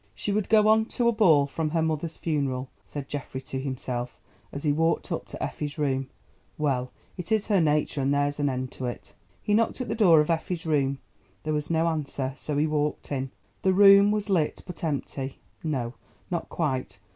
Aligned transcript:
"She 0.15 0.31
would 0.31 0.49
go 0.49 0.67
on 0.67 0.85
to 0.85 1.07
a 1.07 1.11
ball 1.11 1.45
from 1.45 1.69
her 1.69 1.81
mother's 1.83 2.17
funeral," 2.17 2.69
said 2.87 3.07
Geoffrey 3.07 3.41
to 3.41 3.59
himself, 3.61 4.19
as 4.51 4.63
he 4.63 4.71
walked 4.71 5.11
up 5.11 5.27
to 5.27 5.43
Effie's 5.43 5.77
room; 5.77 6.09
"well, 6.57 6.91
it 7.17 7.31
is 7.31 7.49
her 7.49 7.61
nature 7.61 8.01
and 8.01 8.11
there's 8.11 8.39
an 8.39 8.49
end 8.49 8.75
of 8.79 8.87
it." 8.87 9.13
He 9.43 9.53
knocked 9.53 9.79
at 9.79 9.89
the 9.89 9.93
door 9.93 10.19
of 10.19 10.31
Effie's 10.31 10.65
room. 10.65 10.97
There 11.43 11.53
was 11.53 11.69
no 11.69 11.87
answer, 11.87 12.33
so 12.35 12.57
he 12.57 12.65
walked 12.65 13.11
in. 13.11 13.29
The 13.61 13.73
room 13.73 14.09
was 14.09 14.27
lit 14.27 14.63
but 14.65 14.83
empty—no, 14.83 15.93
not 16.31 16.49
quite! 16.49 16.97